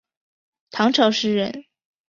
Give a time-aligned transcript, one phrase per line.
[0.71, 1.65] 唐朝诗人。